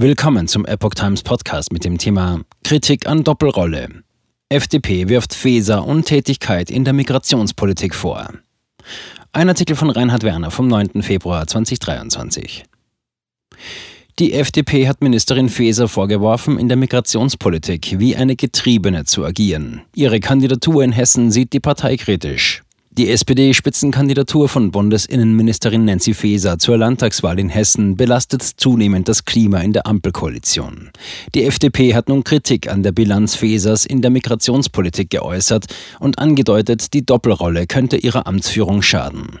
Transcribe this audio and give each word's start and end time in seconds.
Willkommen 0.00 0.46
zum 0.46 0.64
Epoch 0.64 0.94
Times 0.94 1.24
Podcast 1.24 1.72
mit 1.72 1.84
dem 1.84 1.98
Thema 1.98 2.42
Kritik 2.62 3.08
an 3.08 3.24
Doppelrolle. 3.24 3.88
FDP 4.48 5.08
wirft 5.08 5.34
Feser 5.34 5.84
Untätigkeit 5.84 6.70
in 6.70 6.84
der 6.84 6.92
Migrationspolitik 6.92 7.96
vor. 7.96 8.28
Ein 9.32 9.48
Artikel 9.48 9.74
von 9.74 9.90
Reinhard 9.90 10.22
Werner 10.22 10.52
vom 10.52 10.68
9. 10.68 11.02
Februar 11.02 11.48
2023. 11.48 12.64
Die 14.20 14.34
FDP 14.34 14.86
hat 14.86 15.02
Ministerin 15.02 15.48
Faeser 15.48 15.88
vorgeworfen, 15.88 16.60
in 16.60 16.68
der 16.68 16.76
Migrationspolitik 16.76 17.98
wie 17.98 18.14
eine 18.14 18.36
Getriebene 18.36 19.04
zu 19.04 19.24
agieren. 19.24 19.80
Ihre 19.96 20.20
Kandidatur 20.20 20.84
in 20.84 20.92
Hessen 20.92 21.32
sieht 21.32 21.52
die 21.52 21.60
Partei 21.60 21.96
kritisch. 21.96 22.62
Die 22.98 23.10
SPD-Spitzenkandidatur 23.10 24.48
von 24.48 24.72
Bundesinnenministerin 24.72 25.84
Nancy 25.84 26.14
Faeser 26.14 26.58
zur 26.58 26.78
Landtagswahl 26.78 27.38
in 27.38 27.48
Hessen 27.48 27.94
belastet 27.94 28.42
zunehmend 28.42 29.08
das 29.08 29.24
Klima 29.24 29.60
in 29.60 29.72
der 29.72 29.86
Ampelkoalition. 29.86 30.90
Die 31.32 31.44
FDP 31.44 31.94
hat 31.94 32.08
nun 32.08 32.24
Kritik 32.24 32.68
an 32.68 32.82
der 32.82 32.90
Bilanz 32.90 33.36
Faesers 33.36 33.86
in 33.86 34.02
der 34.02 34.10
Migrationspolitik 34.10 35.10
geäußert 35.10 35.66
und 36.00 36.18
angedeutet, 36.18 36.92
die 36.92 37.06
Doppelrolle 37.06 37.68
könnte 37.68 37.98
ihrer 37.98 38.26
Amtsführung 38.26 38.82
schaden. 38.82 39.38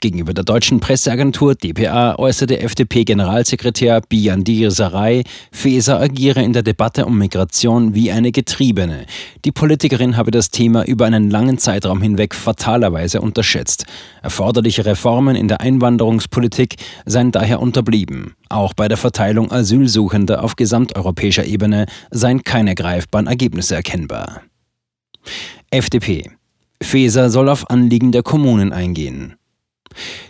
Gegenüber 0.00 0.34
der 0.34 0.44
deutschen 0.44 0.78
Presseagentur 0.78 1.54
dpa 1.54 2.14
äußerte 2.16 2.60
FDP-Generalsekretär 2.60 4.02
Biandir 4.06 4.70
Sarai, 4.70 5.24
Faeser 5.50 5.98
agiere 5.98 6.42
in 6.42 6.52
der 6.52 6.62
Debatte 6.62 7.06
um 7.06 7.16
Migration 7.16 7.94
wie 7.94 8.12
eine 8.12 8.32
Getriebene. 8.32 9.06
Die 9.46 9.50
Politikerin 9.50 10.18
habe 10.18 10.30
das 10.30 10.50
Thema 10.50 10.84
über 10.84 11.06
einen 11.06 11.30
langen 11.30 11.56
Zeitraum 11.56 12.02
hinweg 12.02 12.34
fatalerweise 12.34 12.97
möglicherweise 12.98 13.20
unterschätzt. 13.20 13.86
Erforderliche 14.22 14.84
Reformen 14.84 15.36
in 15.36 15.48
der 15.48 15.60
Einwanderungspolitik 15.60 16.76
seien 17.06 17.30
daher 17.30 17.60
unterblieben. 17.60 18.34
Auch 18.48 18.74
bei 18.74 18.88
der 18.88 18.96
Verteilung 18.96 19.52
Asylsuchender 19.52 20.42
auf 20.42 20.56
gesamteuropäischer 20.56 21.44
Ebene 21.44 21.86
seien 22.10 22.42
keine 22.42 22.74
greifbaren 22.74 23.26
Ergebnisse 23.26 23.76
erkennbar. 23.76 24.42
FDP 25.70 26.30
Feser 26.80 27.28
soll 27.28 27.48
auf 27.48 27.68
Anliegen 27.70 28.12
der 28.12 28.22
Kommunen 28.22 28.72
eingehen. 28.72 29.37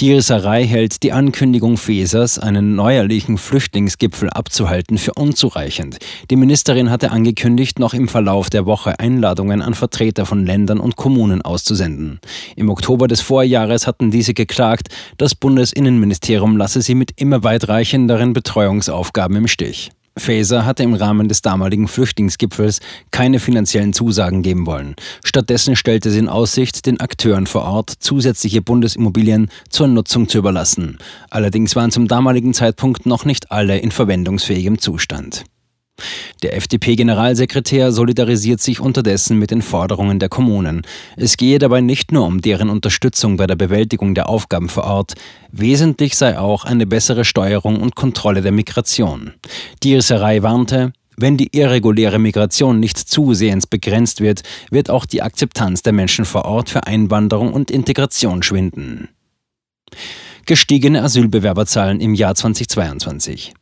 Die 0.00 0.12
Risserei 0.12 0.66
hält 0.66 1.02
die 1.02 1.12
Ankündigung 1.12 1.76
Fesers, 1.76 2.38
einen 2.38 2.74
neuerlichen 2.74 3.38
Flüchtlingsgipfel 3.38 4.30
abzuhalten, 4.30 4.98
für 4.98 5.12
unzureichend. 5.14 5.98
Die 6.30 6.36
Ministerin 6.36 6.90
hatte 6.90 7.10
angekündigt, 7.10 7.78
noch 7.78 7.94
im 7.94 8.08
Verlauf 8.08 8.50
der 8.50 8.66
Woche 8.66 8.98
Einladungen 8.98 9.62
an 9.62 9.74
Vertreter 9.74 10.26
von 10.26 10.46
Ländern 10.46 10.80
und 10.80 10.96
Kommunen 10.96 11.42
auszusenden. 11.42 12.20
Im 12.56 12.70
Oktober 12.70 13.08
des 13.08 13.20
Vorjahres 13.20 13.86
hatten 13.86 14.10
diese 14.10 14.34
geklagt, 14.34 14.88
das 15.18 15.34
Bundesinnenministerium 15.34 16.56
lasse 16.56 16.82
sie 16.82 16.94
mit 16.94 17.12
immer 17.16 17.44
weitreichenderen 17.44 18.32
Betreuungsaufgaben 18.32 19.36
im 19.36 19.48
Stich. 19.48 19.90
Faeser 20.20 20.64
hatte 20.64 20.82
im 20.82 20.94
Rahmen 20.94 21.28
des 21.28 21.42
damaligen 21.42 21.88
Flüchtlingsgipfels 21.88 22.80
keine 23.10 23.40
finanziellen 23.40 23.92
Zusagen 23.92 24.42
geben 24.42 24.66
wollen. 24.66 24.94
Stattdessen 25.24 25.74
stellte 25.74 26.10
sie 26.10 26.20
in 26.20 26.28
Aussicht, 26.28 26.86
den 26.86 27.00
Akteuren 27.00 27.46
vor 27.46 27.62
Ort 27.62 27.90
zusätzliche 27.98 28.62
Bundesimmobilien 28.62 29.50
zur 29.68 29.88
Nutzung 29.88 30.28
zu 30.28 30.38
überlassen. 30.38 30.98
Allerdings 31.30 31.74
waren 31.74 31.90
zum 31.90 32.06
damaligen 32.06 32.54
Zeitpunkt 32.54 33.06
noch 33.06 33.24
nicht 33.24 33.50
alle 33.50 33.78
in 33.78 33.90
verwendungsfähigem 33.90 34.78
Zustand. 34.78 35.44
Der 36.42 36.56
FDP-Generalsekretär 36.56 37.92
solidarisiert 37.92 38.60
sich 38.60 38.80
unterdessen 38.80 39.38
mit 39.38 39.50
den 39.50 39.62
Forderungen 39.62 40.18
der 40.18 40.28
Kommunen. 40.28 40.82
Es 41.16 41.36
gehe 41.36 41.58
dabei 41.58 41.80
nicht 41.80 42.12
nur 42.12 42.26
um 42.26 42.40
deren 42.40 42.70
Unterstützung 42.70 43.36
bei 43.36 43.46
der 43.46 43.56
Bewältigung 43.56 44.14
der 44.14 44.28
Aufgaben 44.28 44.68
vor 44.68 44.84
Ort, 44.84 45.14
wesentlich 45.52 46.16
sei 46.16 46.38
auch 46.38 46.64
eine 46.64 46.86
bessere 46.86 47.24
Steuerung 47.24 47.80
und 47.80 47.96
Kontrolle 47.96 48.42
der 48.42 48.52
Migration. 48.52 49.32
Die 49.82 49.94
Risserei 49.94 50.42
warnte, 50.42 50.92
wenn 51.20 51.36
die 51.36 51.50
irreguläre 51.52 52.18
Migration 52.18 52.80
nicht 52.80 52.98
zusehends 52.98 53.66
begrenzt 53.66 54.22
wird, 54.22 54.42
wird 54.70 54.88
auch 54.88 55.04
die 55.04 55.20
Akzeptanz 55.20 55.82
der 55.82 55.92
Menschen 55.92 56.24
vor 56.24 56.46
Ort 56.46 56.70
für 56.70 56.86
Einwanderung 56.86 57.52
und 57.52 57.70
Integration 57.70 58.42
schwinden. 58.42 59.08
Gestiegene 60.46 61.02
Asylbewerberzahlen 61.02 62.00
im 62.00 62.14
Jahr 62.14 62.34
2022. 62.34 63.52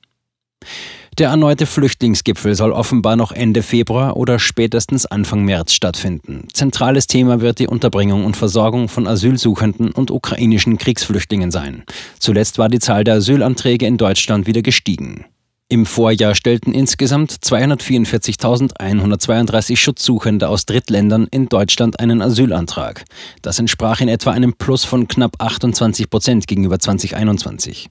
Der 1.19 1.31
erneute 1.31 1.67
Flüchtlingsgipfel 1.67 2.55
soll 2.55 2.71
offenbar 2.71 3.17
noch 3.17 3.33
Ende 3.33 3.65
Februar 3.65 4.17
oder 4.17 4.39
spätestens 4.39 5.05
Anfang 5.05 5.45
März 5.45 5.73
stattfinden. 5.73 6.47
Zentrales 6.53 7.09
Thema 7.09 7.41
wird 7.41 7.59
die 7.59 7.67
Unterbringung 7.67 8.25
und 8.25 8.37
Versorgung 8.37 8.89
von 8.89 9.09
Asylsuchenden 9.09 9.91
und 9.91 10.13
ukrainischen 10.13 10.79
Kriegsflüchtlingen 10.79 11.51
sein. 11.51 11.83
Zuletzt 12.21 12.59
war 12.59 12.69
die 12.69 12.79
Zahl 12.79 13.03
der 13.03 13.15
Asylanträge 13.15 13.85
in 13.85 13.97
Deutschland 13.97 14.47
wieder 14.47 14.63
gestiegen. 14.63 15.25
Im 15.71 15.85
Vorjahr 15.85 16.35
stellten 16.35 16.73
insgesamt 16.73 17.31
244.132 17.31 19.77
Schutzsuchende 19.77 20.49
aus 20.49 20.65
Drittländern 20.65 21.29
in 21.31 21.51
Deutschland 21.51 22.01
einen 22.01 22.23
Asylantrag. 22.23 23.05
Das 23.43 23.59
entsprach 23.59 24.01
in 24.01 24.09
etwa 24.09 24.31
einem 24.31 24.55
Plus 24.55 24.85
von 24.85 25.09
knapp 25.09 25.43
28 25.43 26.09
Prozent 26.09 26.47
gegenüber 26.47 26.79
2021. 26.79 27.89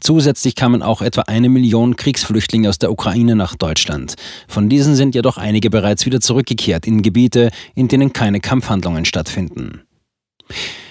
Zusätzlich 0.00 0.54
kamen 0.54 0.82
auch 0.82 1.00
etwa 1.00 1.22
eine 1.22 1.48
Million 1.48 1.96
Kriegsflüchtlinge 1.96 2.68
aus 2.68 2.76
der 2.76 2.92
Ukraine 2.92 3.36
nach 3.36 3.54
Deutschland. 3.54 4.16
Von 4.46 4.68
diesen 4.68 4.94
sind 4.94 5.14
jedoch 5.14 5.38
einige 5.38 5.70
bereits 5.70 6.04
wieder 6.04 6.20
zurückgekehrt 6.20 6.86
in 6.86 7.00
Gebiete, 7.00 7.48
in 7.74 7.88
denen 7.88 8.12
keine 8.12 8.40
Kampfhandlungen 8.40 9.06
stattfinden. 9.06 9.80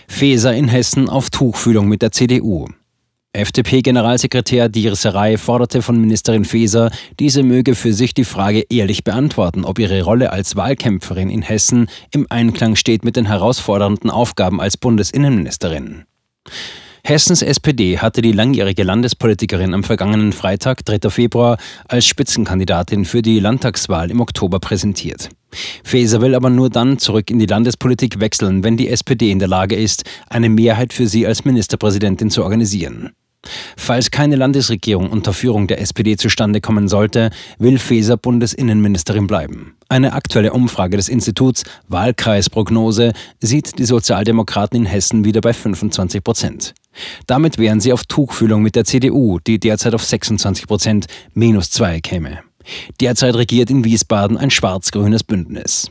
Feser 0.08 0.56
in 0.56 0.68
Hessen 0.68 1.10
auf 1.10 1.30
Tuchfühlung 1.30 1.88
mit 1.88 2.02
der 2.02 2.12
CDU. 2.12 2.70
FDP-Generalsekretär 3.36 4.70
Dierserei 4.70 5.40
forderte 5.40 5.82
von 5.82 6.00
Ministerin 6.00 6.46
Faeser, 6.46 6.92
diese 7.20 7.42
möge 7.42 7.74
für 7.74 7.92
sich 7.92 8.14
die 8.14 8.26
Frage 8.26 8.64
ehrlich 8.70 9.04
beantworten, 9.04 9.66
ob 9.66 9.80
ihre 9.80 10.04
Rolle 10.04 10.32
als 10.32 10.56
Wahlkämpferin 10.56 11.32
in 11.32 11.42
Hessen 11.42 11.88
im 12.12 12.28
Einklang 12.30 12.76
steht 12.76 13.04
mit 13.04 13.16
den 13.16 13.26
herausfordernden 13.26 14.12
Aufgaben 14.12 14.62
als 14.62 14.78
Bundesinnenministerin. 14.78 16.04
Hessens 17.04 17.42
SPD 17.42 17.98
hatte 17.98 18.22
die 18.22 18.32
langjährige 18.34 18.84
Landespolitikerin 18.84 19.74
am 19.74 19.84
vergangenen 19.84 20.32
Freitag, 20.32 20.86
3. 20.86 21.10
Februar, 21.10 21.58
als 21.88 22.06
Spitzenkandidatin 22.06 23.04
für 23.04 23.24
die 23.24 23.40
Landtagswahl 23.40 24.12
im 24.12 24.22
Oktober 24.22 24.60
präsentiert. 24.60 25.30
Faeser 25.84 26.22
will 26.22 26.36
aber 26.36 26.52
nur 26.52 26.70
dann 26.70 27.00
zurück 27.00 27.32
in 27.32 27.40
die 27.40 27.48
Landespolitik 27.48 28.20
wechseln, 28.20 28.64
wenn 28.64 28.78
die 28.78 28.90
SPD 28.90 29.32
in 29.32 29.40
der 29.40 29.48
Lage 29.48 29.76
ist, 29.76 30.04
eine 30.30 30.50
Mehrheit 30.50 30.94
für 30.94 31.08
sie 31.08 31.26
als 31.26 31.46
Ministerpräsidentin 31.46 32.30
zu 32.30 32.44
organisieren. 32.44 33.12
Falls 33.78 34.12
keine 34.12 34.36
Landesregierung 34.36 35.10
unter 35.10 35.34
Führung 35.34 35.68
der 35.68 35.82
SPD 35.82 36.16
zustande 36.16 36.62
kommen 36.62 36.88
sollte, 36.88 37.30
will 37.60 37.78
Faeser 37.78 38.18
Bundesinnenministerin 38.18 39.28
bleiben. 39.28 39.76
Eine 39.90 40.14
aktuelle 40.14 40.54
Umfrage 40.54 40.98
des 40.98 41.10
Instituts 41.10 41.64
Wahlkreisprognose 41.88 43.14
sieht 43.40 43.78
die 43.78 43.86
Sozialdemokraten 43.86 44.80
in 44.80 44.86
Hessen 44.86 45.26
wieder 45.26 45.42
bei 45.42 45.54
25 45.54 46.24
Prozent. 46.24 46.74
Damit 47.28 47.58
wären 47.58 47.82
sie 47.82 47.94
auf 47.94 48.06
Tuchfühlung 48.06 48.62
mit 48.62 48.76
der 48.76 48.86
CDU, 48.86 49.40
die 49.40 49.60
derzeit 49.60 49.94
auf 49.94 50.04
26 50.04 50.68
Prozent 50.68 51.08
minus 51.34 51.72
zwei 51.72 52.00
käme. 52.00 52.40
Derzeit 53.02 53.36
regiert 53.36 53.70
in 53.70 53.84
Wiesbaden 53.84 54.38
ein 54.38 54.52
schwarz-grünes 54.52 55.24
Bündnis. 55.24 55.90